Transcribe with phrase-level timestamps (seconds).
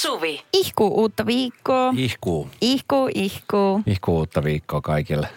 [0.00, 0.42] Suvi.
[0.52, 1.94] Ihku uutta viikkoa.
[1.96, 2.48] Ihkuu.
[2.60, 3.82] Ihku, ihku.
[3.86, 5.28] Ihkuu uutta viikkoa kaikille.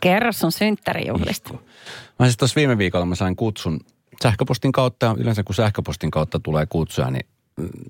[0.00, 1.50] Kerro sun synttärijuhlista.
[1.52, 1.64] Ihku.
[2.18, 3.80] Mä siis tuossa viime viikolla mä sain kutsun
[4.22, 7.26] sähköpostin kautta ja yleensä kun sähköpostin kautta tulee kutsuja, niin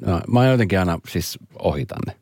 [0.06, 2.16] no, mä jotenkin aina siis ohitan ne.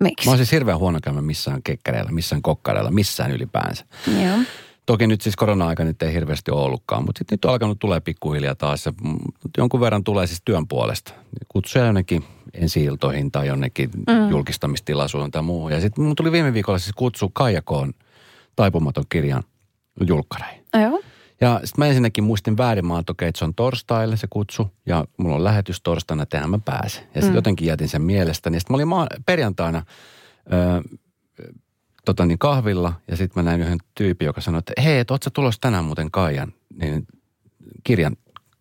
[0.00, 0.26] Miksi?
[0.26, 3.84] Mä oon siis hirveän huono käymään missään kekkäreillä, missään kokkareilla, missään ylipäänsä.
[4.22, 4.38] Joo.
[4.86, 8.00] Toki nyt siis korona-aika nyt ei hirveästi ole ollutkaan, mutta sitten nyt on alkanut tulee
[8.00, 8.86] pikkuhiljaa taas.
[8.86, 8.92] Ja
[9.58, 11.12] jonkun verran tulee siis työn puolesta.
[11.48, 12.24] Kutsuja jonnekin
[12.54, 12.86] ensi
[13.32, 14.28] tai jonnekin mm.
[14.30, 15.72] julkistamistilaisuuteen tai muuhun.
[15.72, 17.92] Ja sitten mun tuli viime viikolla siis kutsu Kaijakoon
[18.56, 19.42] taipumaton kirjan
[20.06, 20.64] julkkareihin.
[20.82, 21.02] Joo.
[21.40, 24.70] Ja sitten mä ensinnäkin muistin väärin, mä että okei, että se on torstaille se kutsu.
[24.86, 27.02] Ja mulla on lähetys torstaina, että mä pääsen.
[27.02, 27.34] Ja sitten mm.
[27.34, 28.60] jotenkin jätin sen mielestäni.
[28.60, 29.82] Sitten mä olin maa- perjantaina
[30.52, 30.98] ö,
[32.04, 35.22] tota niin, kahvilla ja sitten mä näin yhden tyypin, joka sanoi, että hei, et oot
[35.22, 37.06] sä tulossa tänään muuten Kaijan niin,
[37.84, 38.16] kirjan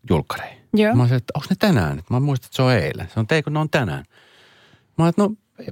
[0.10, 0.58] julkkareihin.
[0.78, 0.96] Joo.
[0.96, 2.04] Mä olisin, että onko ne tänään?
[2.10, 3.10] Mä muistin, että se on eilen.
[3.14, 4.06] Se on, teikö ne on tänään.
[4.98, 5.32] Mä olin, että no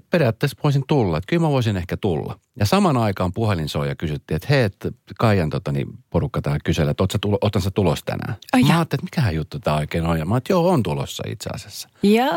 [0.09, 2.39] periaatteessa voisin tulla, että kyllä mä voisin ehkä tulla.
[2.59, 6.59] Ja saman aikaan puhelin soi ja kysyttiin, että hei, että Kaijan tota, niin porukka täällä
[6.66, 7.03] kyselee, että
[7.41, 8.36] otan sä tulos tänään.
[8.53, 8.78] Ai mä ja.
[8.78, 10.19] ajattelin, että mikähän juttu tämä oikein on.
[10.19, 11.89] Ja mä että joo, on tulossa itse asiassa.
[12.03, 12.30] Ja.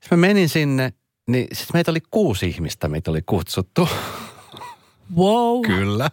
[0.00, 0.92] Sitten mä menin sinne,
[1.28, 3.88] niin siis meitä oli kuusi ihmistä, meitä oli kutsuttu.
[5.16, 5.60] Wow.
[5.66, 6.10] Kyllä.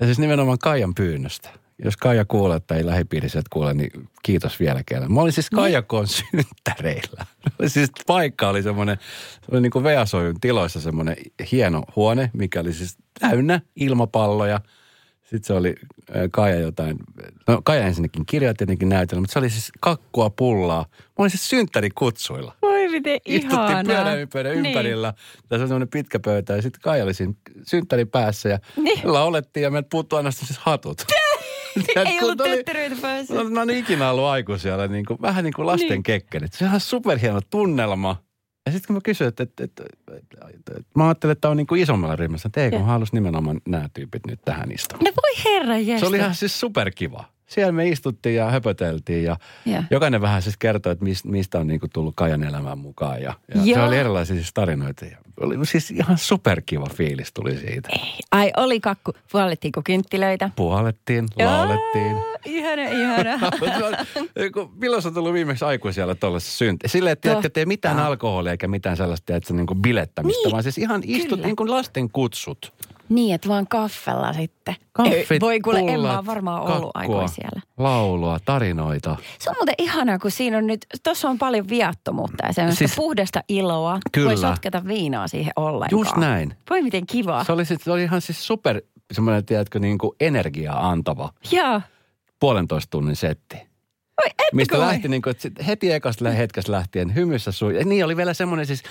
[0.00, 1.50] Ja siis nimenomaan Kaijan pyynnöstä.
[1.84, 3.90] Jos Kaija kuulee tai lähipiirissä et kuule, niin
[4.22, 5.12] kiitos vielä kerran.
[5.12, 7.26] Mä olin siis Kaijakoon synttäreillä.
[7.66, 8.96] siis paikka oli semmoinen,
[9.32, 11.16] se oli niin kuin Veasoijun tiloissa semmoinen
[11.52, 14.60] hieno huone, mikä oli siis täynnä ilmapalloja.
[15.22, 15.74] Sitten se oli
[16.30, 16.96] Kaija jotain,
[17.48, 20.86] no Kaija ensinnäkin kirjaa tietenkin näytellä, mutta se oli siis kakkua pullaa.
[20.90, 22.56] Mä olin siis synttärikutsuilla.
[22.62, 23.64] Voi miten ihanaa.
[23.66, 24.66] Istuttiin pyörän pöydän Niin.
[24.66, 25.14] ympärillä.
[25.48, 27.32] Tässä on semmoinen pitkä pöytä ja sitten Kaija oli siinä
[27.66, 28.84] synttärin päässä ja Niin.
[28.84, 29.12] niin.
[29.12, 31.02] laulettiin ja meiltä puuttui ainoastaan siis hatut.
[32.06, 33.34] Ei ollut oli- tyttäryitä päässä.
[33.34, 36.02] No, mä oon ikinä ollut aikuisia, niin kuin, vähän niin kuin lasten Niin.
[36.02, 36.52] kekkerit.
[36.52, 38.16] Se on ihan superhieno tunnelma.
[38.66, 39.84] Ja sitten kun mä kysyin, että, että, että,
[40.16, 42.86] että, että, että mä ajattelin, että on niin kuin isommalla ryhmässä, että ei kun Joo.
[42.88, 45.04] halus nimenomaan nämä tyypit nyt tähän istumaan.
[45.04, 47.24] No voi herra Se oli ihan siis superkiva.
[47.50, 49.82] Siellä me istuttiin ja höpöteltiin ja Ja.
[49.90, 53.22] jokainen vähän siis kertoi, että mis- mistä on niinku tullut Kajan elämään mukaan.
[53.22, 55.04] Ja, ja se oli erilaisia siis tarinoita.
[55.04, 57.88] Ja oli siis ihan superkiva fiilis tuli siitä.
[58.32, 59.12] Ai oli kakku.
[59.32, 60.50] Puolettiinko kynttilöitä?
[60.56, 62.16] Puhalettiin, laulettiin.
[62.44, 63.38] Ihana, ihana.
[64.80, 66.88] Milloin on tullut viimeksi aikuisella tuollaisessa synti?
[66.88, 70.62] Silleen, että tiedätkö, tee mitään alkoholia eikä mitään sellaista, että niin kuin bilettämistä, Niin, vaan
[70.62, 71.46] siis ihan istut kyllä.
[71.46, 72.72] niin kuin lasten kutsut.
[73.10, 74.74] Niin, että vaan kaffella sitten.
[74.92, 77.60] Kaffit, Ei, Voi kuule, en mä pullat, varmaan ollut kakkua, aikoja siellä.
[77.78, 79.16] Laulua, tarinoita.
[79.38, 82.96] Se on muuten ihanaa, kun siinä on nyt, tuossa on paljon viattomuutta ja semmoista siis,
[82.96, 83.98] puhdasta iloa.
[84.12, 84.28] Kyllä.
[84.28, 86.00] Voi sotketa viinaa siihen ollenkaan.
[86.00, 86.56] Just näin.
[86.70, 87.44] Voi miten kiva.
[87.44, 88.80] Se oli, sit, se oli ihan siis super
[89.12, 91.80] semmoinen, tiedätkö, niin kuin energiaa antava Joo.
[92.40, 93.56] puolentoista tunnin setti.
[94.24, 95.34] Oi, Mistä lähti niin kuin,
[95.66, 97.76] heti ekasta hetkestä lähtien hymyssä sui.
[97.76, 98.82] Ja niin oli vielä semmoinen siis,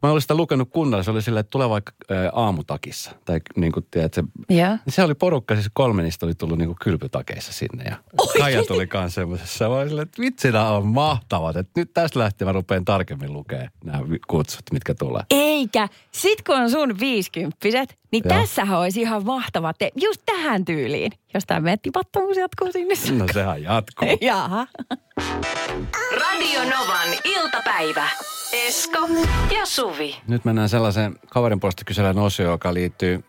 [0.00, 3.10] kun mä olin sitä lukenut kunnolla, se oli silleen, että tulee vaikka ä, aamutakissa.
[3.24, 4.68] Tai niin kuin, tiedätkö, Joo.
[4.68, 7.84] niin se oli porukka, siis kolme niistä oli tullut niin kuin kylpytakeissa sinne.
[7.84, 7.96] Ja
[8.38, 9.68] Kaija tuli kanssa semmoisessa.
[9.68, 11.56] Mä olin silleen, että vitsi, nämä on mahtavat.
[11.56, 13.98] Että nyt tästä lähtien mä rupean tarkemmin lukemaan nämä
[14.28, 15.22] kutsut, mitkä tulee.
[15.30, 15.88] Eikä.
[16.12, 18.40] Sit kun on sun viisikymppiset, niin Joo.
[18.40, 21.12] tässähän olisi ihan mahtava te just tähän tyyliin.
[21.34, 23.18] Jos tämä mettipattomuus jatkuu sinne.
[23.18, 24.08] No sehän jatkuu.
[24.20, 24.66] Jaha.
[26.20, 28.08] Radio Novan iltapäivä.
[28.52, 28.98] Esko
[29.58, 30.16] ja Suvi.
[30.28, 33.24] Nyt mennään sellaiseen kaverin puolesta kysellään osioon, joka liittyy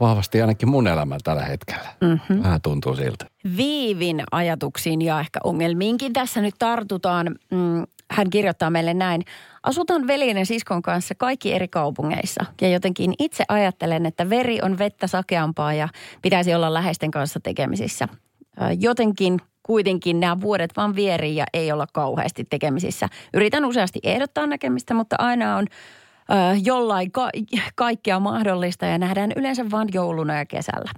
[0.00, 1.88] vahvasti ainakin mun elämään tällä hetkellä.
[2.00, 2.42] Mm-hmm.
[2.42, 3.26] Vähän tuntuu siltä.
[3.56, 7.26] Viivin ajatuksiin ja ehkä ongelmiinkin tässä nyt tartutaan.
[7.50, 9.22] Mm, hän kirjoittaa meille näin.
[9.62, 12.44] Asutaan veljen ja siskon kanssa kaikki eri kaupungeissa.
[12.60, 15.88] Ja jotenkin itse ajattelen, että veri on vettä sakeampaa ja
[16.22, 18.08] pitäisi olla läheisten kanssa tekemisissä.
[18.80, 23.08] Jotenkin kuitenkin nämä vuodet vaan vierii ja ei olla kauheasti tekemisissä.
[23.34, 25.66] Yritän useasti ehdottaa näkemistä, mutta aina on
[26.30, 27.30] ö, jollain ka-
[27.74, 30.90] kaikkea mahdollista ja nähdään yleensä vain jouluna ja kesällä.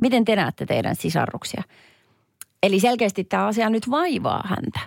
[0.00, 1.62] Miten te näette teidän sisarruksia?
[2.62, 4.80] Eli selkeästi tämä asia nyt vaivaa häntä.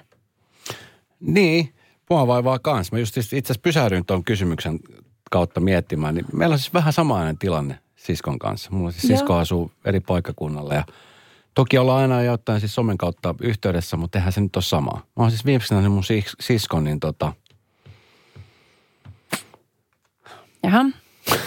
[1.19, 1.73] Niin,
[2.09, 2.91] mua vaivaa kans.
[2.91, 4.79] Mä just itse asiassa pysähdyin tuon kysymyksen
[5.31, 8.71] kautta miettimään, niin meillä on siis vähän samainen tilanne siskon kanssa.
[8.71, 9.17] Mulla siis Joo.
[9.17, 10.83] sisko asuu eri paikkakunnalla ja
[11.59, 14.97] toki ollaan aina jotain siis somen kautta yhteydessä, mutta eihän se nyt ole samaa.
[14.97, 17.33] Mä oon siis viimeksi nähnyt mun sis- siskon, niin tota,
[20.63, 20.85] Jaha,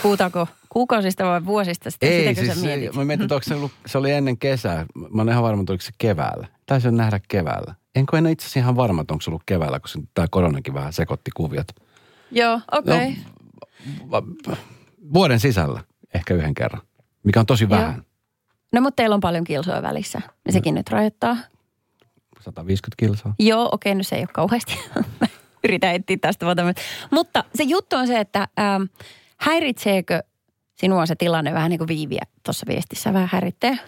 [0.03, 2.09] puhutaanko kuukausista vai vuosista sitten?
[2.09, 2.95] ei Sitäkö siis, sä mietit?
[2.95, 4.87] mä mietin, että onko se, ollut, se oli ennen kesää.
[4.95, 6.49] Mä oon ihan varma, että oliko se keväällä.
[6.67, 7.75] Taisi on nähdä keväällä.
[7.95, 10.75] Enkä en ole itse asiassa ihan varma, että onko se ollut keväällä, koska tämä koronakin
[10.75, 11.67] vähän sekoitti kuviot.
[12.31, 13.09] Joo, okei.
[13.09, 14.11] Okay.
[14.11, 14.57] Va-
[15.13, 15.81] Vuoden sisällä
[16.15, 16.83] ehkä yhden kerran,
[17.25, 17.93] mikä on tosi Joo.
[18.73, 20.21] No mutta teillä on paljon kilsoja välissä.
[20.47, 21.37] Ja sekin nyt rajoittaa.
[22.41, 23.35] 150 kilsaa.
[23.39, 24.79] Joo, okei, okay, no se ei ole kauheasti.
[25.65, 26.75] Yritän etsiä tästä vaan.
[27.11, 28.83] Mutta se juttu on se, että ähm,
[29.37, 30.23] häiritseekö
[30.75, 33.79] sinua se tilanne vähän niin kuin viiviä tuossa viestissä vähän häiritsee?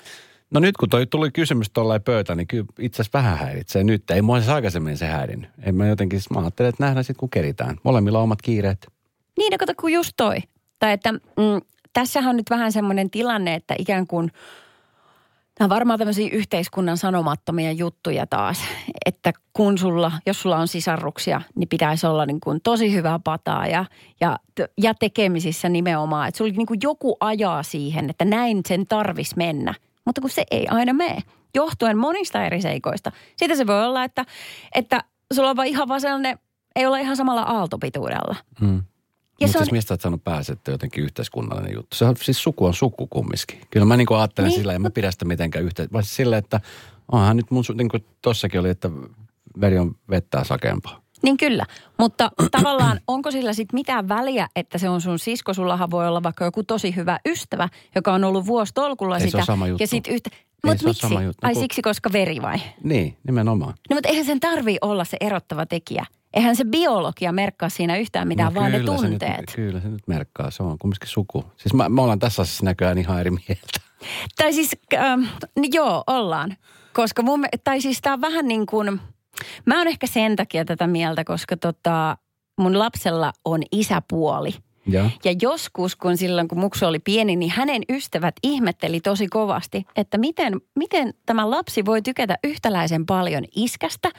[0.50, 4.10] No nyt kun toi tuli kysymys tuollain pöytä, niin kyllä itse asiassa vähän häiritsee nyt.
[4.10, 5.46] Ei mua siis aikaisemmin se häirin.
[5.62, 7.76] En mä jotenkin, mä ajattelen, että nähdään sitten kun keritään.
[7.82, 8.86] Molemmilla on omat kiireet.
[9.38, 10.36] Niin, no kato, kun just toi.
[10.78, 11.60] Tai että mm,
[11.92, 14.32] tässähän on nyt vähän semmoinen tilanne, että ikään kuin–
[15.60, 18.58] Nämä on varmaan tämmöisiä yhteiskunnan sanomattomia juttuja taas,
[19.06, 23.66] että kun sulla, jos sulla on sisarruksia, niin pitäisi olla niin kuin tosi hyvää pataa
[23.66, 23.84] ja,
[24.20, 24.38] ja,
[24.78, 26.28] ja tekemisissä nimenomaan.
[26.28, 29.74] Että sulla niin kuin joku ajaa siihen, että näin sen tarvis mennä,
[30.04, 31.18] mutta kun se ei aina mene,
[31.54, 33.12] johtuen monista eri seikoista.
[33.36, 34.24] Siitä se voi olla, että,
[34.74, 36.38] että sulla on vaan ihan vaan sellainen,
[36.76, 38.36] ei ole ihan samalla aaltopituudella.
[38.60, 38.82] Hmm.
[39.40, 39.64] Ja Mutta on...
[39.64, 41.96] siis mistä olet sanonut pääsette jotenkin yhteiskunnallinen juttu?
[41.96, 43.60] Se on siis suku on suku kumminkin.
[43.70, 44.60] Kyllä mä niin kuin ajattelen niin.
[44.60, 45.88] sillä, en mä pidä sitä mitenkään yhteen.
[45.92, 46.60] Vaan siis sillä, että
[47.12, 48.90] onhan nyt mun, niin kuin tossakin oli, että
[49.60, 51.04] veri on vettä sakempaa.
[51.22, 51.66] Niin kyllä,
[51.98, 56.22] mutta tavallaan onko sillä sitten mitään väliä, että se on sun sisko, sullahan voi olla
[56.22, 59.30] vaikka joku tosi hyvä ystävä, joka on ollut vuositolkulla Ei sitä.
[59.30, 59.82] Se on sama juttu.
[59.82, 60.30] Ja sit yhtä,
[60.66, 61.00] mutta miksi?
[61.08, 61.46] Sama juttu.
[61.46, 62.56] Ai siksi, koska veri vai?
[62.82, 63.74] Niin, nimenomaan.
[63.90, 66.06] No mutta eihän sen tarvii olla se erottava tekijä.
[66.34, 69.34] Eihän se biologia merkkaa siinä yhtään mitään, no, vaan ne tunteet.
[69.34, 71.44] Se nyt, kyllä se nyt merkkaa, se on kumminkin suku.
[71.56, 73.80] Siis mä, me ollaan tässä asiassa näköjään ihan eri mieltä.
[74.36, 75.22] Tai siis, ähm,
[75.58, 76.56] niin joo, ollaan.
[76.92, 79.00] Koska mun, tai siis tää on vähän niin kuin,
[79.66, 82.16] mä oon ehkä sen takia tätä mieltä, koska tota,
[82.60, 84.54] mun lapsella on isäpuoli–
[84.86, 85.10] ja.
[85.24, 90.18] ja joskus, kun silloin kun Muksu oli pieni, niin hänen ystävät ihmetteli tosi kovasti, että
[90.18, 94.10] miten, miten tämä lapsi voi tykätä yhtäläisen paljon iskästä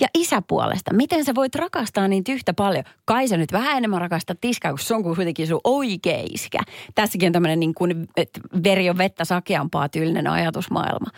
[0.00, 0.94] ja isäpuolesta.
[0.94, 2.84] Miten sä voit rakastaa niin yhtä paljon?
[3.04, 6.58] Kai sä nyt vähän enemmän rakastaa tiskaa, kun se on kuitenkin sun oikea iskä.
[6.94, 11.10] Tässäkin on tämmöinen niin kuin, että veri on vettä sakeampaa tyylinen ajatusmaailma.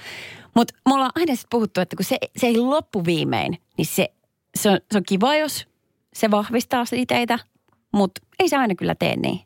[0.55, 4.09] Mutta me ollaan aina sitten puhuttu, että kun se, se ei loppuviimein, niin se,
[4.55, 5.67] se, on, se on kiva, jos
[6.15, 7.15] se vahvistaa siitä
[7.97, 9.41] mutta ei se aina kyllä tee niin.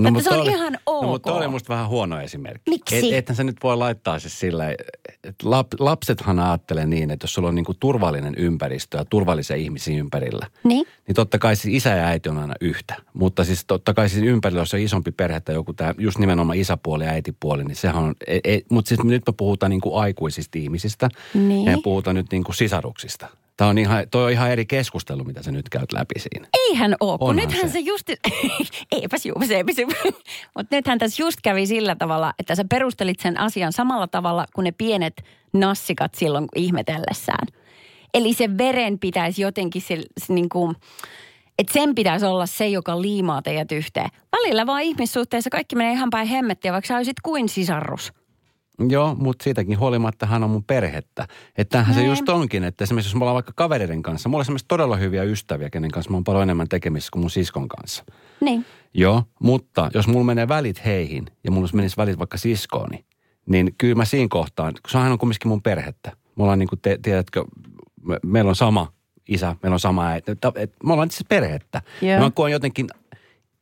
[0.00, 1.02] No, mutta se on oli, ihan ok.
[1.02, 2.70] No, mutta oli musta vähän huono esimerkki.
[2.70, 3.08] Miksi?
[3.08, 7.34] Et, ethän sä nyt voi laittaa se sillä, että lap, lapsethan ajattelee niin, että jos
[7.34, 11.90] sulla on niinku turvallinen ympäristö ja turvallisia ihmisiä ympärillä, niin, niin totta kai siis isä
[11.90, 12.94] ja äiti on aina yhtä.
[13.12, 16.58] Mutta siis totta kai siis ympärillä, jos on isompi perhe tai joku tämä just nimenomaan
[16.58, 20.58] isäpuoli ja äitipuoli, niin sehän on, e, e, mutta siis nyt me puhutaan niinku aikuisista
[20.58, 21.64] ihmisistä niin.
[21.64, 23.28] ja puhutaan nyt niinku sisaruksista.
[23.56, 26.48] Tämä on ihan, toi on ihan eri keskustelu, mitä sä nyt käyt läpi siinä.
[26.68, 28.10] Eihän ole, kun nythän se, se just,
[28.92, 29.64] eipäs juu, se
[30.56, 34.64] Mutta nythän tässä just kävi sillä tavalla, että sä perustelit sen asian samalla tavalla kuin
[34.64, 37.46] ne pienet nassikat silloin ihmetellessään.
[38.14, 40.76] Eli se veren pitäisi jotenkin se, se niin kuin,
[41.58, 44.08] että sen pitäisi olla se, joka liimaa teidät yhteen.
[44.32, 48.12] Välillä vaan ihmissuhteessa kaikki menee ihan päin hemmettiä, vaikka sä olisit kuin sisarrus.
[48.88, 51.28] Joo, mutta siitäkin huolimatta hän on mun perhettä.
[51.58, 52.10] Että tämähän se niin.
[52.10, 55.22] just onkin, että esimerkiksi jos me ollaan vaikka kavereiden kanssa, mulla on esimerkiksi todella hyviä
[55.22, 58.04] ystäviä, kenen kanssa mä oon paljon enemmän tekemisissä kuin mun siskon kanssa.
[58.40, 58.66] Niin.
[58.94, 63.04] Joo, mutta jos mulla menee välit heihin ja mulla menisi välit vaikka siskooni,
[63.46, 66.12] niin kyllä mä siinä kohtaan, kun sehän on kumminkin mun perhettä.
[66.36, 67.44] Me ollaan niin kuin, te, tiedätkö,
[68.02, 68.92] me, meillä on sama
[69.28, 70.32] isä, meillä on sama äiti.
[70.84, 71.82] Me ollaan siis perhettä.
[72.02, 72.22] Yeah.
[72.22, 72.86] Mä koen jotenkin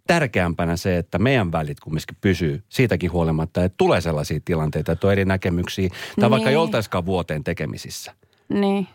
[0.07, 5.13] tärkeämpänä se, että meidän välit kumminkin pysyy siitäkin huolimatta, että tulee sellaisia tilanteita, että on
[5.13, 6.31] eri näkemyksiä tai niin.
[6.31, 8.15] vaikka joltaiskaan vuoteen tekemisissä.
[8.49, 8.87] Niin.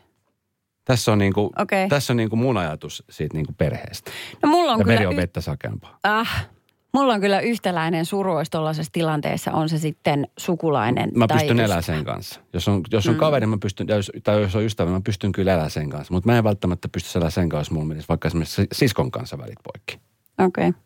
[0.85, 1.87] Tässä on, niinku, okay.
[1.87, 4.11] tässä on niinku mun ajatus siitä niinku perheestä.
[4.43, 4.95] No mulla on ja kyllä...
[4.95, 5.99] veri on vettä sakeampaa.
[6.03, 6.47] Ah,
[6.93, 11.59] mulla on kyllä yhtäläinen suru, jos tuollaisessa tilanteessa on se sitten sukulainen Mä tai pystyn
[11.59, 12.39] elämään sen kanssa.
[12.53, 13.19] Jos on, jos on mm.
[13.19, 13.87] kaveri, mä pystyn,
[14.23, 16.13] tai jos on ystävä, mä pystyn kyllä elämään sen kanssa.
[16.13, 19.37] Mutta mä en välttämättä pysty elämään sen kanssa, jos mulla menisi vaikka esimerkiksi siskon kanssa
[19.37, 19.99] välit poikki.
[20.39, 20.69] Okei.
[20.69, 20.81] Okay.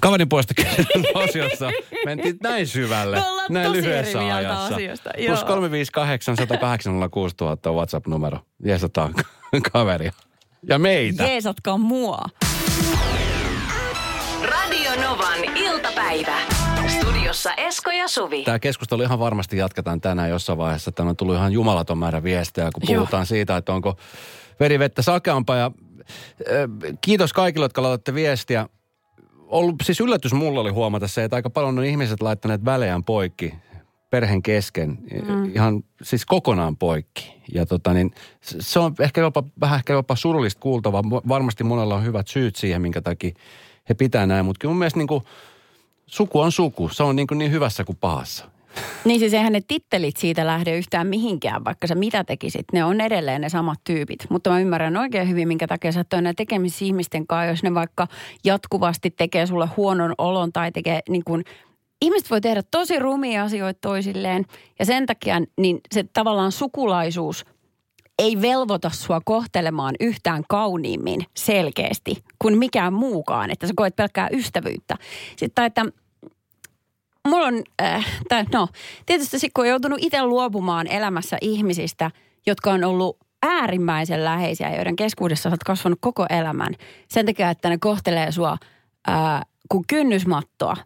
[0.00, 0.54] Kaverin puolesta
[1.14, 1.70] osiossa
[2.04, 4.74] mentiin näin syvälle, näin lyhyessä ajassa.
[4.74, 5.10] Asioista.
[5.26, 8.38] Plus 358 108 6000 on WhatsApp-numero.
[8.64, 9.14] Jeesataan
[9.72, 10.12] kaveria.
[10.68, 11.24] Ja meitä.
[11.24, 12.18] Jeesatkaa mua.
[14.42, 16.36] Radio Novan iltapäivä.
[16.88, 18.44] Studiossa Esko ja Suvi.
[18.44, 20.92] Tämä keskustelu ihan varmasti jatketaan tänään jossain vaiheessa.
[20.92, 23.24] Tämä on tullut ihan jumalaton määrä viestejä, kun puhutaan Joo.
[23.24, 23.96] siitä, että onko
[24.60, 25.56] verivettä sakeampaa.
[25.56, 28.68] Ja, äh, kiitos kaikille, jotka laitatte viestiä
[29.54, 33.54] ollut, siis yllätys mulla oli huomata se, että aika paljon on ihmiset laittaneet välejään poikki
[34.10, 35.44] perheen kesken, mm.
[35.54, 37.34] ihan siis kokonaan poikki.
[37.54, 41.02] Ja tota niin, se on ehkä jopa, vähän ehkä jopa surullista kuultavaa.
[41.10, 43.34] Varmasti monella on hyvät syyt siihen, minkä takia
[43.88, 44.44] he pitää näin.
[44.44, 45.24] Mutta mun mielestä niin kuin,
[46.06, 46.88] suku on suku.
[46.88, 48.50] Se on niin, kuin niin hyvässä kuin pahassa.
[49.04, 52.64] Niin siis eihän ne tittelit siitä lähde yhtään mihinkään, vaikka sä mitä tekisit.
[52.72, 54.26] Ne on edelleen ne samat tyypit.
[54.30, 58.06] Mutta mä ymmärrän oikein hyvin, minkä takia sä oot tekemisissä ihmisten kanssa, jos ne vaikka
[58.44, 61.44] jatkuvasti tekee sulle huonon olon tai tekee niin kuin
[62.02, 64.44] ihmiset voi tehdä tosi rumia asioita toisilleen
[64.78, 67.44] ja sen takia niin se tavallaan sukulaisuus
[68.18, 74.96] ei velvoita sua kohtelemaan yhtään kauniimmin selkeästi kuin mikään muukaan, että sä koet pelkkää ystävyyttä.
[75.36, 75.84] Sitten että
[77.28, 78.68] mulla on, äh, tai no,
[79.06, 82.10] tietysti sit kun on joutunut itse luopumaan elämässä ihmisistä,
[82.46, 86.74] jotka on ollut äärimmäisen läheisiä, joiden keskuudessa olet kasvanut koko elämän.
[87.08, 88.58] Sen takia, että ne kohtelee sua
[89.06, 90.76] ää, kuin kynnysmattoa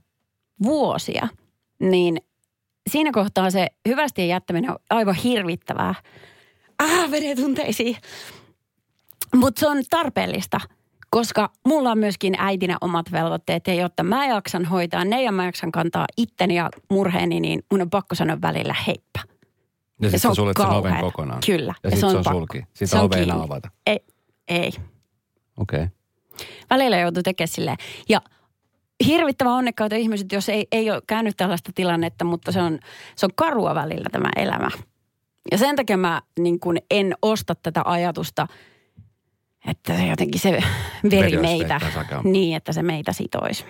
[0.62, 1.28] vuosia,
[1.80, 2.20] niin
[2.90, 5.94] siinä kohtaa se hyvästi jättäminen on aivan hirvittävää.
[6.78, 7.96] Ah, menee tunteisiin.
[9.34, 10.60] Mutta se on tarpeellista,
[11.10, 15.44] koska mulla on myöskin äitinä omat velvoitteet ja jotta mä jaksan hoitaa ne ja mä
[15.44, 19.20] jaksan kantaa itteni ja murheeni, niin mun on pakko sanoa välillä heippa.
[20.00, 21.40] Ja sitten se on suljet sen oven kokonaan.
[21.46, 21.74] Kyllä.
[21.84, 22.38] Ja, Ja sitten se se on on pakko.
[22.38, 22.64] sulki.
[22.74, 23.44] Se Sitä on ei enää kiinni.
[23.46, 23.68] avata.
[23.86, 24.00] Ei,
[24.48, 24.72] ei.
[25.56, 25.82] Okei.
[25.82, 25.88] Okay.
[26.70, 27.76] Välillä joutuu tekemään silleen.
[28.08, 28.20] Ja
[29.06, 32.78] hirvittävän onnekkaita ihmiset, jos ei, ei ole käynyt tällaista tilannetta, mutta se on,
[33.16, 34.68] se on karua välillä tämä elämä.
[35.50, 38.46] Ja sen takia mä niin kun en osta tätä ajatusta,
[39.68, 40.50] että se jotenkin se
[41.10, 41.80] veri meitä,
[42.24, 43.64] niin että se meitä sitoisi.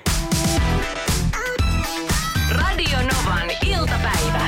[2.50, 4.46] Radio Novan iltapäivä.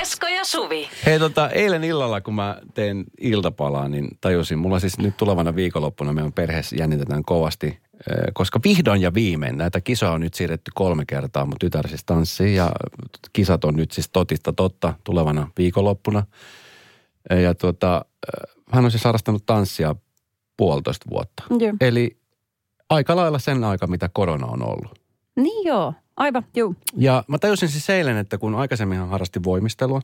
[0.00, 0.88] Esko ja Suvi.
[1.06, 6.12] Hei tota, eilen illalla kun mä teen iltapalaa, niin tajusin, mulla siis nyt tulevana viikonloppuna
[6.12, 7.78] meidän perheessä jännitetään kovasti, eh,
[8.32, 12.54] koska vihdoin ja viimein näitä kisoja on nyt siirretty kolme kertaa, mutta tytär siis tanssii
[12.54, 12.72] ja
[13.32, 16.26] kisat on nyt siis totista totta tulevana viikonloppuna.
[17.42, 18.04] Ja tuota,
[18.72, 19.94] hän on siis harrastanut tanssia
[20.60, 21.42] puolitoista vuotta.
[21.50, 21.72] Joo.
[21.80, 22.16] Eli
[22.88, 24.98] aika lailla sen aika, mitä korona on ollut.
[25.36, 26.74] Niin joo, aivan, juu.
[26.96, 30.00] Ja mä tajusin siis eilen, että kun aikaisemmin hän harrasti voimistelua,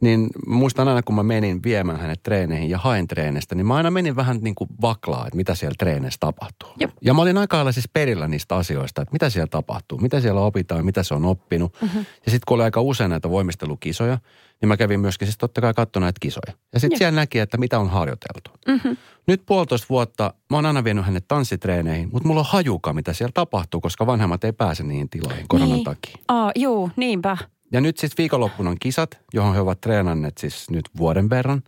[0.00, 3.90] niin muistan aina, kun mä menin viemään hänet treeneihin ja haen treeneistä, niin mä aina
[3.90, 6.68] menin vähän niin kuin vaklaa, että mitä siellä treeneissä tapahtuu.
[6.80, 6.90] Jep.
[7.02, 10.40] Ja mä olin aika lailla siis perillä niistä asioista, että mitä siellä tapahtuu, mitä siellä
[10.40, 11.72] opitaan, mitä se on oppinut.
[11.82, 11.98] Mm-hmm.
[11.98, 14.18] Ja sitten kun oli aika usein näitä voimistelukisoja,
[14.60, 16.52] niin mä kävin myöskin siis totta kai katsomaan näitä kisoja.
[16.72, 18.50] Ja sitten siellä näki, että mitä on harjoiteltu.
[18.68, 18.96] Mm-hmm.
[19.26, 23.32] Nyt puolitoista vuotta mä oon aina vienyt hänet tanssitreeneihin, mutta mulla on hajuka, mitä siellä
[23.34, 25.84] tapahtuu, koska vanhemmat ei pääse niihin tiloihin koronan niin.
[25.84, 26.16] takia.
[26.28, 27.36] Aa, juu, niinpä.
[27.72, 31.62] Ja nyt siis viikonloppuna on kisat, johon he ovat treenanneet siis nyt vuoden verran.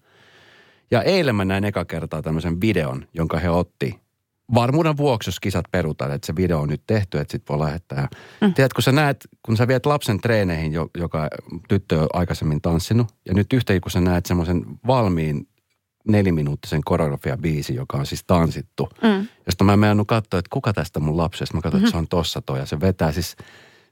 [0.90, 4.00] Ja eilen mä näin eka kertaa tämmöisen videon, jonka he otti.
[4.54, 8.08] Varmuuden vuoksi, jos kisat perutaan, että se video on nyt tehty, että sit voi lähettää.
[8.40, 8.54] Mm.
[8.54, 11.28] Tiedät, kun sä näet, kun sä viet lapsen treeneihin, jo- joka
[11.68, 15.48] tyttö on aikaisemmin tanssinut, ja nyt yhtäkkiä kun sä näet semmoisen valmiin
[16.08, 18.88] neliminuuttisen koreografia biisi, joka on siis tanssittu.
[19.02, 19.28] Mm.
[19.46, 21.54] Josta mä en katsoa, että kuka tästä mun lapsesta.
[21.54, 23.36] Mä katsoin, että se on tossa toi ja se vetää siis,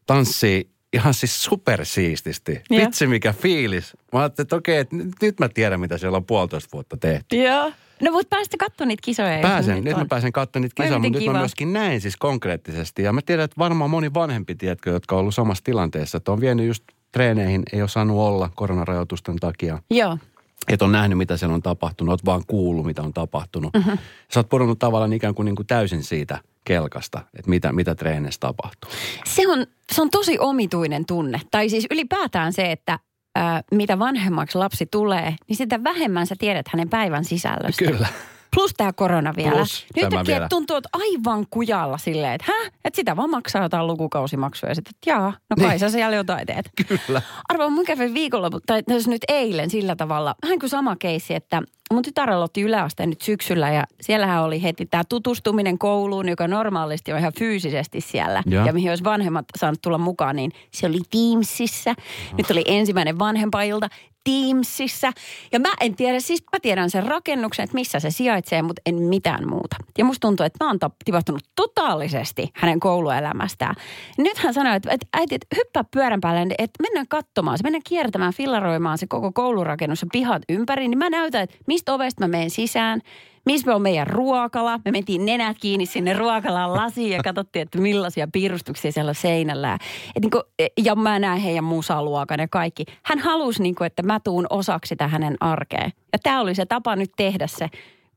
[0.06, 2.60] tanssii ihan siis supersiististi.
[2.70, 2.84] Joo.
[2.84, 3.96] Vitsi mikä fiilis.
[4.12, 7.36] Mä ajattelin, että okei, että nyt, nyt mä tiedän mitä siellä on puolitoista vuotta tehty.
[7.36, 7.72] Joo.
[8.02, 9.40] No mutta päästä katsomaan niitä kisoja.
[9.40, 13.02] Pääsen, nyt nyt mä pääsen katsomaan niitä kisoja, mutta nyt mä myöskin näin siis konkreettisesti.
[13.02, 16.40] Ja mä tiedän, että varmaan moni vanhempi, tiedätkö, jotka on ollut samassa tilanteessa, että on
[16.40, 19.78] vienyt just treeneihin, ei ole saanut olla koronarajoitusten takia.
[19.90, 20.18] Joo.
[20.68, 23.74] Et on nähnyt, mitä siellä on tapahtunut, oot vaan kuullut, mitä on tapahtunut.
[23.74, 23.88] Mhm.
[23.88, 23.98] Mm-hmm.
[24.32, 28.40] Sä oot pudonnut tavallaan ikään kuin, niin kuin täysin siitä kelkasta, että mitä, mitä treeneissä
[28.40, 28.90] tapahtuu.
[29.24, 31.40] Se on, se on tosi omituinen tunne.
[31.50, 32.98] Tai siis ylipäätään se, että
[33.34, 37.84] ää, mitä vanhemmaksi lapsi tulee, niin sitä vähemmän sä tiedät hänen päivän sisällöstä.
[37.84, 38.08] Kyllä.
[38.54, 39.50] Plus tämä korona vielä.
[39.50, 40.46] Plus Nyt tämä vielä.
[40.48, 42.70] tuntuu, että aivan kujalla silleen, että hä?
[42.84, 44.70] Että sitä vaan maksaa jotain lukukausimaksuja.
[44.70, 45.78] Ja sitten, että jaa, no kai Niin.
[45.78, 46.70] sä siellä jotain teet.
[47.06, 47.22] Kyllä.
[47.48, 51.62] Arvaa, mun kävi viikolla, tai jos nyt eilen sillä tavalla, vähän kuin sama keissi, että
[51.92, 57.12] mun tytär aloitti yläasteen nyt syksyllä ja siellähän oli heti tämä tutustuminen kouluun, joka normaalisti
[57.12, 58.66] on ihan fyysisesti siellä Ja.
[58.66, 61.94] ja mihin olisi vanhemmat saanut tulla mukaan, niin se oli Teamsissa.
[62.38, 63.88] Nyt oli ensimmäinen vanhempailta
[64.26, 65.12] Teamsissa.
[65.52, 68.94] Ja mä en tiedä, siis mä tiedän sen rakennuksen, että missä se sijaitsee, mutta en
[68.94, 69.76] mitään muuta.
[69.98, 73.74] Ja musta tuntuu, että mä oon tipahtunut totaalisesti hänen kouluelämästään.
[74.18, 77.82] Nyt hän sanoi, että, että äiti, että hyppää pyörän päälle, että mennään katsomaan, se mennään
[77.88, 80.88] kiertämään, fillaroimaan se koko koulurakennus ja pihat ympäri.
[80.88, 83.00] Niin mä näytän, että mistä ovesta mä menen sisään,
[83.46, 84.80] missä on meidän ruokala.
[84.84, 89.78] Me mentiin nenät kiinni sinne ruokalan lasiin ja katsottiin, että millaisia piirustuksia siellä on seinällä.
[90.16, 90.42] Et niin kuin,
[90.84, 92.84] ja mä näen heidän musaluokan ja kaikki.
[93.02, 95.92] Hän halusi, niin kuin, että mä tuun osaksi sitä hänen arkeen.
[96.12, 97.68] Ja tämä oli se tapa nyt tehdä se,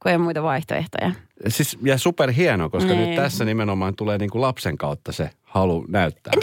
[0.03, 1.11] kun ei ole muita vaihtoehtoja.
[1.47, 3.07] Siis, ja superhieno, koska Niin.
[3.07, 6.33] nyt tässä nimenomaan tulee niin kuin lapsen kautta se halu näyttää.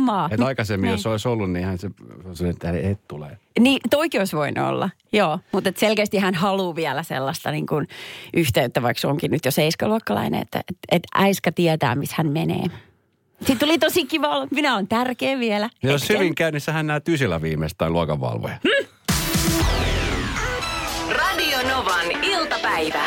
[0.00, 0.32] Nimenomaan.
[0.32, 0.92] Että aikaisemmin, Niin.
[0.92, 1.90] jos olisi ollut, niin hän se,
[2.32, 3.38] se että et tule.
[3.60, 5.38] Niin, toikin olisi voinut olla, joo.
[5.52, 7.88] Mutta et selkeästi hän haluaa vielä sellaista niin kuin
[8.34, 12.64] yhteyttä, vaikka se onkin nyt jo seiskaluokkalainen, että et, et äiskä tietää, missä hän menee.
[13.38, 14.46] Sitten tuli tosi kiva olla.
[14.50, 15.70] Minä olen tärkeä vielä.
[15.82, 18.54] Ja jos hyvin käy, niin sähän näet ysillä viimeistään luokanvalvoja.
[21.10, 23.02] Radio Novan iltapäivä.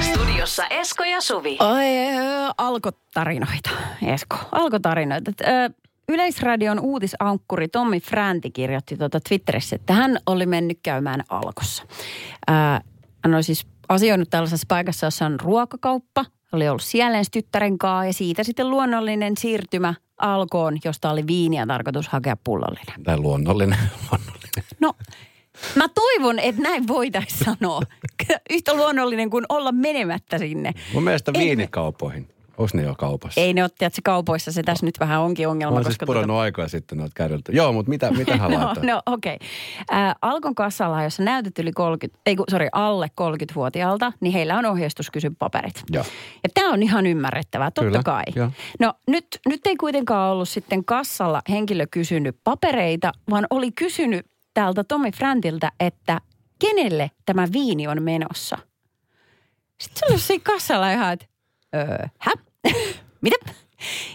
[0.00, 1.56] Studiossa Esko ja Suvi.
[1.60, 3.70] Oi, ö, alkotarinoita,
[4.06, 4.36] Esko.
[4.52, 5.30] Alkotarinoita.
[5.40, 5.70] Ö,
[6.08, 11.82] Yleisradion uutisankkuri Tommi Fränti kirjoitti tuota Twitterissä, että hän oli mennyt käymään alkossa.
[12.50, 12.52] Ö,
[13.24, 16.24] hän oli siis asioinut tällaisessa paikassa, jossa on ruokakauppa.
[16.52, 22.08] Oli ollut siellä tyttären kanssa ja siitä sitten luonnollinen siirtymä alkoon, josta oli viiniä tarkoitus
[22.08, 23.02] hakea pullollinen.
[23.04, 23.78] Tai luonnollinen.
[24.10, 24.64] luonnollinen.
[24.80, 24.92] No,
[25.74, 27.80] mä toivon, että näin voitaisiin sanoa.
[28.50, 30.72] Yhtä luonnollinen kuin olla menemättä sinne.
[30.94, 32.35] Mun mielestä viinikaupoihin.
[32.58, 33.40] Onko ne jo kaupassa?
[33.40, 35.70] Ei ne ole, tiedätkö, kaupoissa se tässä nyt vähän onkin ongelma.
[35.70, 37.52] Mä oon siis koska pudonnut aikoja sitten noita kädeltä.
[37.52, 39.38] Joo, mutta mitä, mitä hän no, no okei.
[39.90, 39.98] Okay.
[40.00, 44.66] Äh, Alkon kassalla, jossa näytöt yli 30, ei kun, sorry, alle 30-vuotiaalta, niin heillä on
[44.66, 45.82] ohjeistuskysypaperit.
[45.90, 46.04] Joo.
[46.42, 48.24] Ja tämä on ihan ymmärrettävää, totta Kyllä, kai.
[48.36, 48.50] joo.
[48.80, 54.84] No nyt, nyt ei kuitenkaan ollut sitten kassalla henkilö kysynyt papereita, vaan oli kysynyt täältä
[54.84, 56.20] Tommy Frantiltä, että
[56.58, 58.58] kenelle tämä viini on menossa.
[59.80, 61.26] Sitten se oli siinä kassalla ihan, että
[61.74, 62.32] öö, hä?
[63.20, 63.36] Mitä?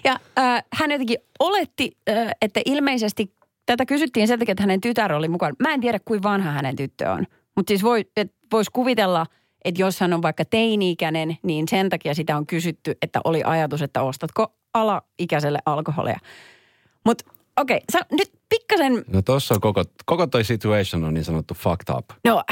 [0.04, 3.34] Ja äh, hän jotenkin oletti, äh, että ilmeisesti
[3.66, 5.56] tätä kysyttiin sen takia, että hänen tytär oli mukana.
[5.60, 7.28] Mä en tiedä, kuinka vanha hänen tyttö on.
[7.56, 8.06] Mutta siis voi,
[8.52, 9.26] voisi kuvitella,
[9.66, 13.82] että jos hän on vaikka teini-ikäinen, niin sen takia sitä on kysytty, että oli ajatus,
[13.82, 16.20] että ostatko alaikäiselle alkoholia.
[17.06, 21.54] Mutta okei, okay, nyt pikkasen, No tossa on koko, koko toi situation on niin sanottu
[21.54, 22.10] fucked up.
[22.26, 22.44] no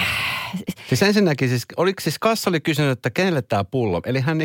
[0.88, 4.02] Siis ensinnäkin, siis, oliko siis kassa oli kysynyt, että kenelle tämä pullo?
[4.06, 4.38] Eli hän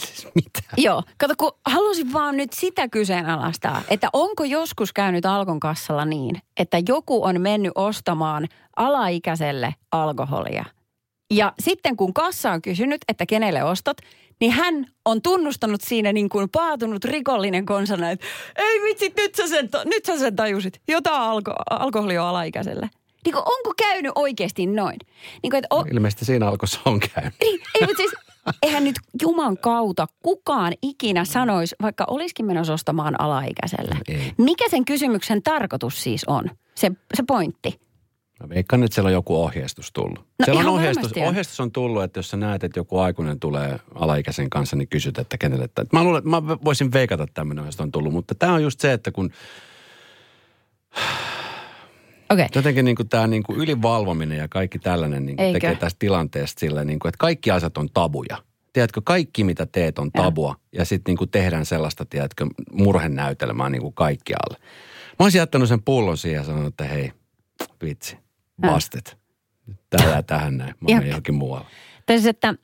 [0.34, 0.60] mitä?
[0.76, 6.42] Joo, kato kun halusin vaan nyt sitä kyseenalaistaa, että onko joskus käynyt Alkon kassalla niin,
[6.56, 10.64] että joku on mennyt ostamaan alaikäiselle alkoholia.
[11.34, 13.96] Ja sitten kun kassa on kysynyt, että kenelle ostat,
[14.40, 19.48] niin hän on tunnustanut siinä niin kuin paatunut rikollinen konsana, että ei vitsi, nyt sä
[19.48, 20.80] sen, nyt sä sen tajusit.
[20.88, 22.90] Jotain alko- alkoholia on alaikäiselle.
[23.24, 24.96] Niin kuin, onko käynyt oikeasti noin?
[25.42, 27.34] Niin kuin, että o- Ilmeisesti siinä alkossa on käynyt.
[27.42, 28.12] niin, ei, mutta siis,
[28.62, 33.96] eihän nyt Juman kautta kukaan ikinä sanoisi, vaikka olisikin menossa ostamaan alaikäiselle.
[34.08, 34.32] Ei.
[34.38, 36.50] Mikä sen kysymyksen tarkoitus siis on?
[36.74, 37.80] Se, se pointti.
[38.40, 40.18] Mä veikkaan, että siellä on joku ohjeistus tullut.
[40.18, 41.28] No siellä on ohjeistus, on.
[41.28, 45.18] ohjeistus on tullut, että jos sä näet, että joku aikuinen tulee alaikäisen kanssa, niin kysyt,
[45.18, 45.64] että kenelle.
[45.64, 48.80] Että mä, luulen, mä voisin veikata että tämmöinen ohjeistus on tullut, mutta tämä on just
[48.80, 49.30] se, että kun.
[52.32, 52.46] Okay.
[52.54, 57.08] jotenkin niin tämä niin ylivalvominen ja kaikki tällainen niin tekee tästä tilanteesta sillä, niin kuin,
[57.08, 58.36] että kaikki asiat on tabuja.
[58.72, 63.94] Tiedätkö, kaikki mitä teet on tabua ja sitten niin tehdään sellaista, tiedätkö, murhenäytelmää niin kuin
[63.94, 64.56] kaikkialle.
[65.18, 67.12] Mä olisin jättänyt sen pullon siihen ja sanonut, että hei,
[67.82, 68.16] vitsi,
[68.62, 69.18] vastet.
[69.90, 71.66] Tää jää tähän näin, mä Ja- menen johonkin muualle.
[72.06, 72.54] Tai siis, että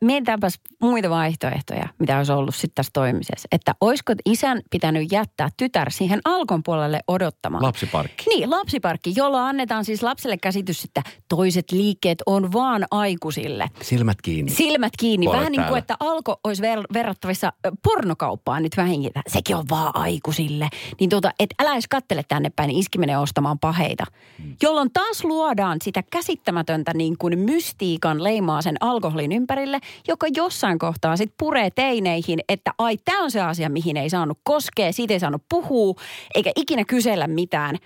[0.00, 3.48] mietitäänpäs muita vaihtoehtoja, mitä olisi ollut sitten tässä toimisessa.
[3.52, 7.62] Että olisiko isän pitänyt jättää tytär siihen alkon puolelle odottamaan?
[7.62, 8.24] Lapsiparkki.
[8.28, 13.66] Niin, lapsiparkki, jolla annetaan siis lapselle käsitys, että toiset liikkeet on vaan aikuisille.
[13.82, 14.50] Silmät kiinni.
[14.50, 15.26] Silmät kiinni.
[15.26, 17.52] Puolet Vähän niin kuin, että alko olisi ver- verrattavissa
[17.82, 19.12] pornokauppaan nyt vähinkin.
[19.26, 20.68] Sekin on vaan aikuisille.
[21.00, 24.04] Niin tuota, et älä edes kattele tänne päin, niin iski menee ostamaan paheita.
[24.38, 24.56] Mm.
[24.62, 31.16] Jolloin taas luodaan sitä käsittämätöntä niin kuin mystiikan leimaa sen alkoholin ympärille, joka jossain kohtaa
[31.16, 35.20] sitten puree teineihin, että ai tämä on se asia, mihin ei saanut koskea, siitä ei
[35.20, 35.94] saanut puhua,
[36.34, 37.76] eikä ikinä kysellä mitään.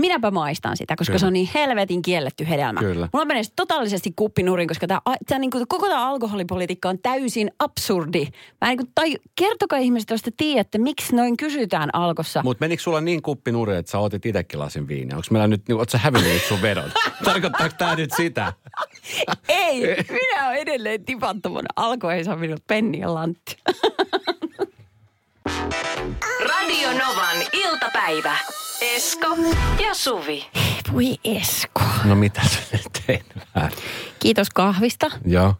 [0.00, 1.18] Minäpä maistan sitä, koska Kyllä.
[1.18, 2.80] se on niin helvetin kielletty hedelmä.
[2.80, 3.08] Kyllä.
[3.12, 8.28] Mulla menee totaalisesti kuppinurin, koska tää, tää niinku, koko tämä alkoholipolitiikka on täysin absurdi.
[8.60, 12.40] Mä niinku, tai kertokaa ihmiset, jos te tiedätte, miksi noin kysytään alkossa.
[12.42, 15.16] Mutta menikö sulla niin kuppi nuri, että sä otit itsekin lasin viiniä?
[15.16, 16.92] Onko meillä nyt, ootko sä hävinnyt nyt sun vedon?
[17.24, 18.52] Tarkoittaako tämä nyt sitä?
[19.48, 21.68] Ei, minä olen edelleen tipattomana.
[21.76, 23.56] Alko ei saa minut penniä lantti.
[26.48, 28.36] Radio Novan iltapäivä.
[28.82, 29.36] Esko
[29.84, 30.46] ja Suvi.
[30.92, 31.82] Voi Esko.
[32.04, 33.24] No mitä sä nyt tein
[33.56, 33.78] väärin?
[34.18, 35.10] Kiitos kahvista.
[35.26, 35.54] Joo.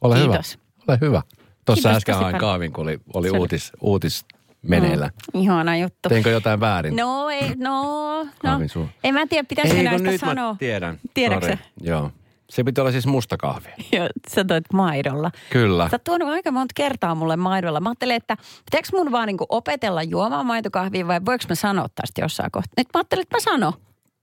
[0.00, 0.54] Ole Kiitos.
[0.54, 0.84] hyvä.
[0.88, 1.22] Ole hyvä.
[1.64, 4.24] Tuossa Kiitos äsken hain kaavin, kun oli, oli uutis, uutis
[4.62, 5.10] meneillä.
[5.34, 6.08] Mm, ihana juttu.
[6.08, 6.96] Teinkö jotain väärin?
[6.96, 8.26] No ei, no, no.
[8.38, 8.88] Kahvin suu.
[9.04, 10.52] En mä tiedä, pitäisikö Ei, kun näistä nyt sanoa.
[10.52, 11.00] mä tiedän.
[11.14, 11.56] Tiedätkö.
[11.80, 12.12] Joo.
[12.50, 13.74] Se piti olla siis musta kahvia.
[13.92, 15.30] Joo, sä toit maidolla.
[15.50, 15.88] Kyllä.
[15.90, 17.80] Sä tuonut aika monta kertaa mulle maidolla.
[17.80, 22.20] Mä ajattelin, että pitääkö mun vaan niinku opetella juomaan maitokahvia vai voiko mä sanoa tästä
[22.20, 22.74] jossain kohtaa?
[22.76, 23.72] Nyt mä ajattelin, että mä sanon.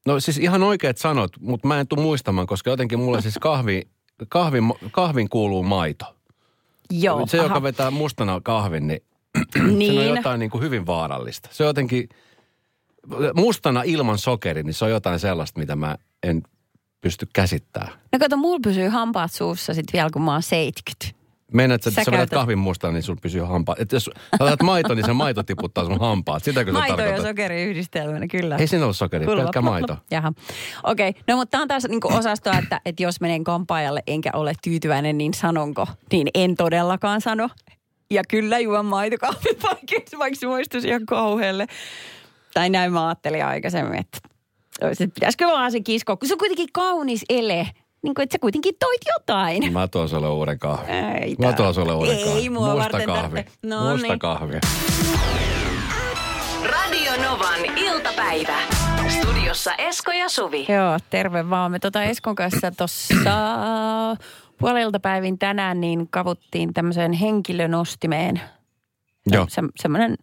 [0.05, 3.81] No siis ihan oikeat sanot, mutta mä en tule muistamaan, koska jotenkin mulle siis kahvi,
[4.29, 6.15] kahvin, kahvin kuuluu maito.
[6.91, 7.47] Joo, se, aha.
[7.47, 9.01] joka vetää mustana kahvin, niin,
[9.55, 9.93] niin.
[9.93, 10.15] se on niin.
[10.15, 11.49] jotain niin kuin hyvin vaarallista.
[11.51, 12.09] Se on jotenkin,
[13.35, 16.43] mustana ilman sokeri, niin se on jotain sellaista, mitä mä en
[17.01, 17.93] pysty käsittämään.
[18.11, 21.17] No kato, mulla pysyy hampaat suussa sit vielä, kun mä oon 70.
[21.53, 23.79] Meinaat, että Sä sä vedät käytät- kahvin mustana, niin sulla pysyy hampaat.
[23.79, 26.43] Että jos sä otat maito, niin se maito tiputtaa sun hampaat.
[26.43, 27.27] Sitäkö sä Maito ja tarkoitat?
[27.27, 28.55] sokeri yhdistelmänä, kyllä.
[28.57, 29.97] Ei siinä ole sokeri, Kulma, pelkkä maito.
[30.11, 30.33] Jaha.
[30.83, 31.09] Okei.
[31.09, 31.21] Okay.
[31.27, 35.17] No mutta tämä on taas niinku osastoa, että, että jos menen kampaajalle enkä ole tyytyväinen,
[35.17, 35.87] niin sanonko?
[36.11, 37.49] Niin en todellakaan sano.
[38.11, 41.67] Ja kyllä juon maitokahvi, vaikka, vaikka se muistuisi ihan kauhealle.
[42.53, 44.17] Tai näin mä ajattelin aikaisemmin, että
[44.93, 47.67] sit pitäisikö vaan se kiskoa, kun se on kuitenkin kaunis ele.
[48.03, 49.73] niin kuin, että sä kuitenkin toit jotain.
[49.73, 50.95] Mä tuon sulle uuden kahvin.
[50.95, 52.53] Ei Mä tuon sulle uuden Ei kahvin.
[52.53, 53.45] mua Musta varten kahvi.
[53.63, 54.19] No Musta niin.
[54.19, 54.53] kahvi.
[56.63, 58.57] Radio Novan iltapäivä.
[59.09, 60.65] Studiossa Esko ja Suvi.
[60.69, 61.71] Joo, terve vaan.
[61.71, 63.15] Me tota Eskon kanssa tuossa
[64.59, 68.41] puolelta päivin tänään niin kavuttiin tämmöiseen henkilönostimeen.
[69.31, 69.45] Joo.
[69.49, 70.15] Se, semmoinen,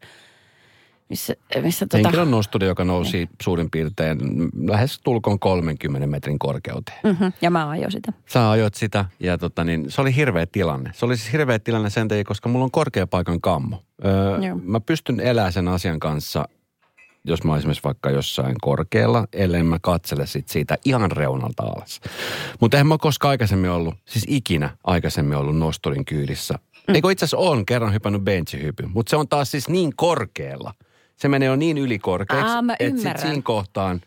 [1.08, 4.18] missä, missä tota, Henkilön nosturi, joka nousi suurin piirtein
[4.66, 6.98] lähes tulkoon 30 metrin korkeuteen.
[7.04, 8.12] Mhm, ja mä ajoin sitä.
[8.26, 10.90] Sä ajoit sitä ja tota niin, se oli hirveä tilanne.
[10.94, 13.82] Se oli siis hirveä tilanne sen takia, koska mulla on korkea paikan kammo.
[14.04, 14.58] Öö, Joo.
[14.62, 16.48] mä pystyn elämään sen asian kanssa,
[17.24, 22.00] jos mä oon esimerkiksi vaikka jossain korkealla, ellei mä katsele sit siitä ihan reunalta alas.
[22.60, 26.54] Mutta eihän mä koskaan aikaisemmin ollut, siis ikinä aikaisemmin ollut nosturin kyydissä.
[26.88, 26.94] Mm.
[26.94, 30.74] Eikö itse asiassa on kerran hypännyt benchihypyn, mutta se on taas siis niin korkealla.
[31.16, 34.00] Se menee jo niin ylikorkeaksi, Aa, että sit siinä kohtaan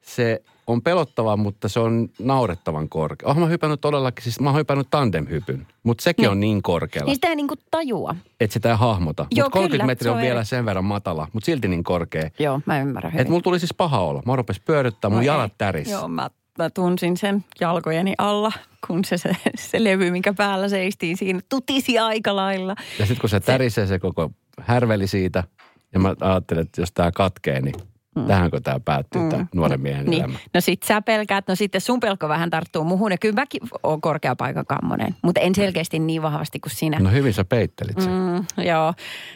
[0.00, 3.28] se on pelottava, mutta se on naurettavan korkea.
[3.28, 6.30] Oon mä hypännyt todellakin, siis mä oon hypännyt tandemhypyn, mutta sekin Niin.
[6.30, 8.14] on niin korkealla, Niin sitä ei niinku tajua.
[8.40, 9.26] että sitä ei hahmota.
[9.30, 11.84] Joo, Mutta 30 kyllä, metriä se on on vielä sen verran matala, mutta silti niin
[11.84, 12.30] korkea.
[12.38, 13.20] Joo, mä ymmärrän hyvin.
[13.20, 14.22] Että mulla tuli siis paha olla.
[14.26, 15.90] Mä rupesin pyöryttää, mun Oi jalat täris.
[15.90, 18.52] Joo, mä, mä tunsin sen jalkojeni alla,
[18.86, 22.74] kun se, se, se levy, minkä päällä seistiin siinä, tutisi aika lailla.
[22.98, 25.44] Ja sitten kun se tärisee se koko härveli siitä,
[25.94, 27.74] ja mä ajattelin, että jos tää katkee, niin
[28.16, 28.24] mm.
[28.26, 29.28] tähänkö tämä päättyy, mm.
[29.28, 30.22] tämä nuoren miehen Niin.
[30.22, 30.38] elämä.
[30.54, 33.10] No sit sä pelkäät, no sitten sun pelko vähän tarttuu muhun.
[33.12, 36.98] Ja kyllä mäkin oon korkeapaikan kammonen, mutta en selkeästi niin vahvasti kuin sinä.
[36.98, 38.12] No hyvin sä peittelit sen.
[38.12, 38.94] Mm, joo,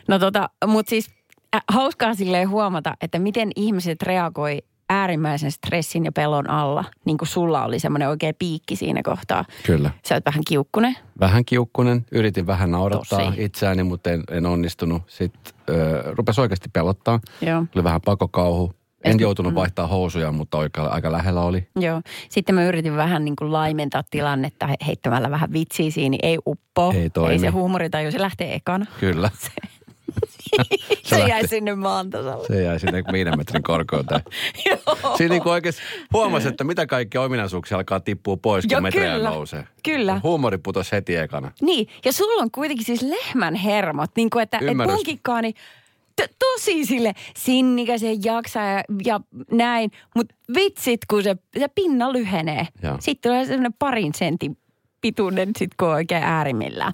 [0.09, 1.11] no tota, mutta siis
[1.55, 4.59] äh, hauskaa silleen huomata, että miten ihmiset reagoi
[4.91, 6.85] äärimmäisen stressin ja pelon alla.
[7.05, 9.45] Niin kuin sulla oli semmoinen oikea piikki siinä kohtaa.
[9.67, 9.91] Kyllä.
[10.09, 10.97] Sä oot vähän kiukkunen.
[11.21, 13.45] Vähän kiukkunen, yritin vähän naurattaa Tosi.
[13.45, 15.03] itseäni, mutta en, en onnistunut.
[15.07, 17.21] Sitten ö, rupesi oikeasti pelottaa.
[17.41, 17.65] Joo.
[17.71, 18.73] Tuli vähän pakokauhu.
[19.05, 19.55] En joutunut mm.
[19.55, 20.59] vaihtaa housuja, mutta
[20.91, 21.69] aika lähellä oli.
[21.77, 22.03] Joo.
[22.29, 26.93] Sitten mä yritin vähän niin kuin laimentaa tilannetta he- heittämällä vähän vitsiä siinä, ei uppo.
[26.97, 27.33] Ei toimi.
[27.33, 28.87] Ei se huumoritaju, se lähtee ekana.
[29.01, 29.31] Kyllä.
[29.39, 29.51] Se,
[30.59, 31.31] lähti.
[31.31, 32.47] jäi sinne maan tasalle.
[32.47, 34.21] Se jäi sinne viiden metrin korkeuteen.
[34.67, 35.17] Joo.
[35.17, 39.31] Siinä niin oikeasti huomasi, että mitä kaikkia ominaisuuksia alkaa tippua pois, kun Joo, metrejä kyllä.
[39.31, 39.65] nousee.
[39.85, 40.21] Kyllä.
[40.23, 41.53] Huumori putosi heti ekana.
[41.61, 45.55] Niin, ja sulla on kuitenkin siis lehmän hermot, niin kuin että et punkikkaa, niin
[46.17, 52.67] t- tosi sille sinnikäisen jaksaa ja, ja näin, mutta vitsit, kun se, se pinna lyhenee.
[52.83, 52.97] Joo.
[53.01, 54.57] Sitten tulee semmoinen parin sentin
[55.01, 56.93] pituinen, sit kun on oikein äärimmillään.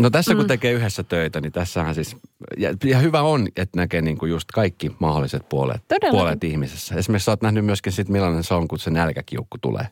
[0.00, 2.16] No tässä kun tekee yhdessä töitä, niin tässähän siis,
[2.56, 6.18] ja, ja hyvä on, että näkee niin kuin just kaikki mahdolliset puolet, Todellakin.
[6.18, 6.94] puolet ihmisessä.
[6.94, 9.88] Esimerkiksi sä oot nähnyt myöskin sit, millainen se on, kun se nälkäkiukku tulee.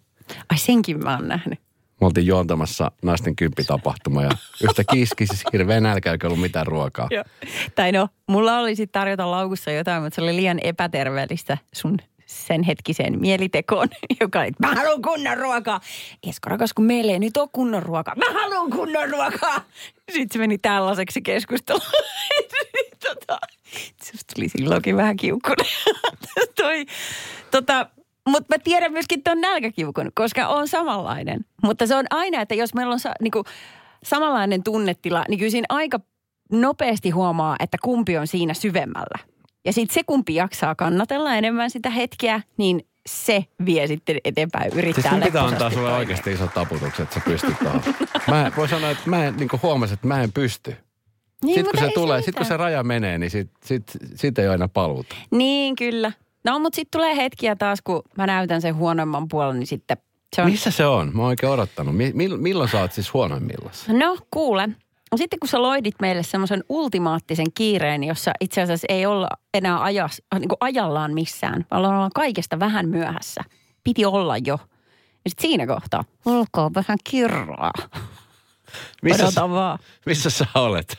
[0.51, 1.59] Ai senkin mä oon nähnyt.
[2.01, 4.31] Me oltiin juontamassa naisten kymppitapahtuma ja
[4.63, 7.09] yhtä kiski siis hirveä nälkä, eikä ollut mitään ruokaa.
[7.11, 7.25] Joo.
[7.75, 12.63] Tai no, mulla oli sitten tarjota laukussa jotain, mutta se oli liian epäterveellistä sun sen
[12.63, 13.89] hetkiseen mielitekoon,
[14.21, 15.81] joka oli, mä haluan kunnon ruokaa.
[16.29, 18.15] Esko rakas, kun meillä ei nyt ole kunnon ruokaa.
[18.17, 19.65] Mä haluan kunnon ruokaa.
[20.13, 21.81] Sitten se meni tällaiseksi keskustelu.
[23.09, 23.39] tota,
[24.05, 25.67] susta tuli silloinkin vähän kiukkunen.
[26.63, 26.87] Toi,
[27.51, 27.87] tota,
[28.29, 31.45] mutta mä tiedän myöskin tuon nälkäkiukun, koska on samanlainen.
[31.63, 33.45] Mutta se on aina, että jos meillä on sa, niinku,
[34.03, 36.01] samanlainen tunnetila, niin kyllä siinä aika
[36.53, 39.36] nopeasti huomaa, että kumpi on siinä syvemmällä.
[39.67, 45.03] Ja sitten se, kumpi jaksaa kannatella enemmän sitä hetkeä, niin se vie sitten eteenpäin, yrittää
[45.03, 45.97] Siis mun pitää antaa sulle toimia.
[45.99, 47.83] oikeasti isot taputukset, että sä pystyt tuohon.
[48.29, 50.77] Mä voin sanoa, että mä en, niin huomasin, että mä en pysty.
[51.45, 53.83] Niin, sitten kun se tulee, sitten kun se raja menee, niin sit, sit,
[54.15, 55.17] sit ei ole enää paluuta.
[55.31, 56.13] Niin, kyllä.
[56.45, 59.97] No, mutta sitten tulee hetkiä taas, kun mä näytän sen huonomman puolen, niin sitten
[60.37, 60.51] se on...
[60.51, 61.11] Missä se on?
[61.15, 61.97] Mä oon oikein odottanut.
[61.97, 63.93] Mi- mill- milloin sä oot siis huonoimmillassa?
[63.93, 64.69] No, kuule.
[65.17, 70.23] Sitten kun sä loidit meille semmoisen ultimaattisen kiireen, jossa itse asiassa ei olla enää ajas,
[70.39, 73.41] niin kuin ajallaan missään, vaan ollaan kaikesta vähän myöhässä.
[73.85, 74.59] Piti olla jo.
[75.25, 77.73] Ja sitten siinä kohtaa, olkaa vähän kirraa.
[79.03, 79.79] Missä, sä, vaan.
[80.07, 80.99] missä sä olet?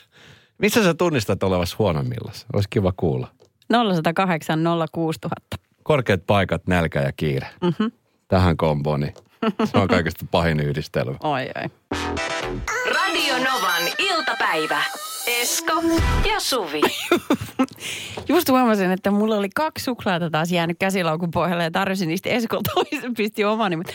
[0.58, 2.46] Missä sä tunnistat olevasi huonommillassa?
[2.52, 3.28] Olisi kiva kuulla.
[3.72, 4.60] 0108
[4.92, 5.56] 06000.
[5.82, 7.48] Korkeat paikat, nälkä ja kiire.
[7.62, 7.88] Mhm.
[8.28, 9.14] Tähän komboon, niin
[9.64, 11.16] se on kaikista pahin yhdistelmä.
[11.22, 11.70] Oi, oi.
[12.94, 13.67] Radio Novan
[14.54, 14.84] iltapäivä.
[15.26, 15.82] Esko
[16.28, 16.80] ja Suvi.
[18.28, 22.70] Just huomasin, että mulla oli kaksi suklaata taas jäänyt käsilaukun pohjalle ja tarjosin niistä Eskolta
[22.74, 23.76] toisen pisti omani.
[23.76, 23.92] Mutta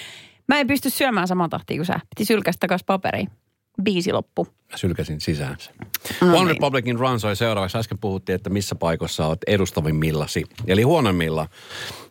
[0.48, 2.00] mä en pysty syömään saman tahtiin kuin sä.
[2.16, 3.30] Piti sylkästä takaisin paperiin.
[3.84, 4.48] Biisi loppu.
[4.72, 5.76] Mä sylkäsin sisään sen.
[6.22, 6.48] No One niin.
[6.48, 7.78] Republicin Run soi seuraavaksi.
[7.78, 10.44] Äsken puhuttiin, että missä paikoissa olet edustavimmillasi.
[10.68, 11.48] Eli huonommilla.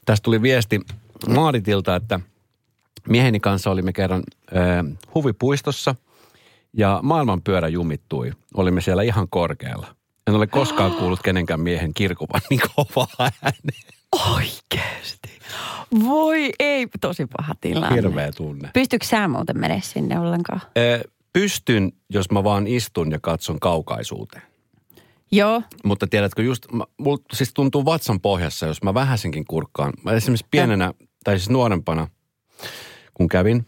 [0.05, 0.81] Tästä tuli viesti
[1.29, 2.21] Maaritilta, että
[3.09, 4.23] mieheni kanssa olimme kerran
[4.57, 5.95] äh, huvipuistossa
[6.77, 8.33] ja maailmanpyörä jumittui.
[8.55, 9.87] Olimme siellä ihan korkealla.
[10.27, 13.83] En ole koskaan kuullut kenenkään miehen kirkuvan niin kovaa ääneen.
[14.35, 15.29] Oikeesti.
[16.05, 17.97] Voi ei, tosi paha tilanne.
[17.97, 18.71] Hirveä tunne.
[18.75, 20.61] Pystyykö sä muuten mene sinne ollenkaan?
[20.79, 21.01] Ö,
[21.33, 24.43] Pystyn, jos mä vaan istun ja katson kaukaisuuteen.
[25.33, 29.93] Joo, Mutta tiedätkö, just, mä, mul, siis tuntuu vatsan pohjassa, jos mä vähäsenkin kurkkaan.
[30.05, 32.09] Mä esimerkiksi pienenä, tai siis nuorempana,
[33.15, 33.67] kun kävin,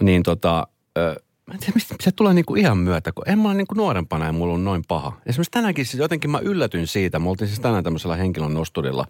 [0.00, 0.66] niin tota,
[0.98, 3.74] ö, mä en tiedä, mistä se tulee niinku ihan myötä, kun en mä ole niinku
[3.74, 5.12] nuorempana ja mulla on noin paha.
[5.26, 9.06] Esimerkiksi tänäänkin siis jotenkin mä yllätyin siitä, me oltiin siis tänään tämmöisellä henkilön nosturilla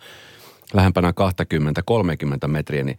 [0.75, 1.13] lähempänä
[2.45, 2.99] 20-30 metriä, niin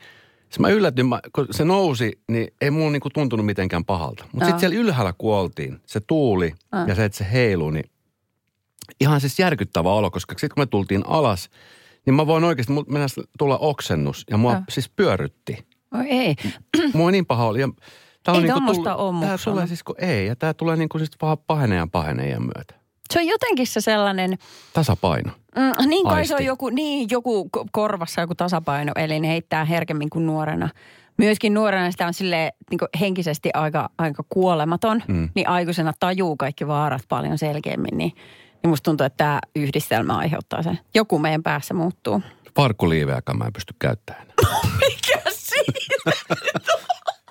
[0.49, 4.25] siis mä yllätyin, mä, kun se nousi, niin ei mulla niinku tuntunut mitenkään pahalta.
[4.31, 6.87] Mutta sitten siellä ylhäällä kuoltiin, se tuuli Ah.
[6.87, 7.89] ja se, että se heiluu, niin
[9.01, 11.49] ihan siis järkyttävä olo, koska sitten kun me tultiin alas,
[12.05, 14.61] niin mä voin oikeasti, mennä tulla oksennus ja mua Joo.
[14.69, 15.65] siis pyörrytti.
[15.93, 16.35] Oi ei.
[16.93, 17.59] Mua niin paha oli.
[17.59, 17.69] Ja
[18.25, 19.53] tää Ei tommosta oo Tää muksuna.
[19.53, 22.75] tulee siis kun ei, ja tää tulee niinku siis vaan pahenee ja pahenee iän myötä.
[23.13, 24.37] Se on jotenkin se sellainen,
[24.73, 25.31] Tasapaino.
[25.55, 26.45] mm, niin kai se on Aisti.
[26.45, 30.69] joku, niin joku ko- korvassa joku tasapainoelin heittää herkemmin kuin nuorena.
[31.17, 35.29] Myöskin nuorena sitä on sille niin henkisesti aika, aika kuolematon, Mm.
[35.35, 37.97] niin aikuisena tajuu kaikki vaarat paljon selkeämmin.
[37.97, 38.11] Niin,
[38.63, 40.79] niin musta tuntuu, että tämä yhdistelmä aiheuttaa sen.
[40.95, 42.21] Joku meidän päässä muuttuu.
[42.55, 44.27] Farkkuliiveäkään mä en pysty käyttämään.
[44.79, 46.11] Mikä siinä?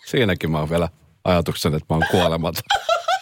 [0.04, 0.88] Siinäkin mä oon vielä
[1.24, 2.62] ajatuksen, että mä oon kuolematon.